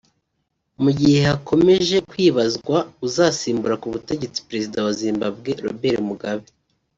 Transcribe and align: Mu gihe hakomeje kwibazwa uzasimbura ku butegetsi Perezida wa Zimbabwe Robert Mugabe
Mu 0.81 0.91
gihe 0.99 1.19
hakomeje 1.29 1.97
kwibazwa 2.09 2.77
uzasimbura 3.07 3.75
ku 3.81 3.87
butegetsi 3.93 4.43
Perezida 4.47 4.77
wa 4.85 4.91
Zimbabwe 5.01 5.49
Robert 5.65 6.01
Mugabe 6.09 6.47